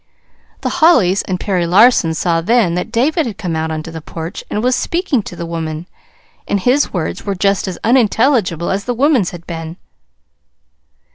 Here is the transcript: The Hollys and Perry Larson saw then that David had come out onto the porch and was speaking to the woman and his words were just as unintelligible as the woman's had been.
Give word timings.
The 0.61 0.69
Hollys 0.81 1.21
and 1.27 1.39
Perry 1.39 1.67
Larson 1.67 2.15
saw 2.15 2.41
then 2.41 2.73
that 2.73 2.91
David 2.91 3.27
had 3.27 3.37
come 3.37 3.55
out 3.55 3.69
onto 3.69 3.91
the 3.91 4.01
porch 4.01 4.43
and 4.49 4.63
was 4.63 4.75
speaking 4.75 5.21
to 5.21 5.35
the 5.35 5.45
woman 5.45 5.87
and 6.47 6.59
his 6.59 6.91
words 6.91 7.23
were 7.23 7.35
just 7.35 7.67
as 7.67 7.77
unintelligible 7.83 8.71
as 8.71 8.85
the 8.85 8.95
woman's 8.95 9.29
had 9.29 9.45
been. 9.45 9.77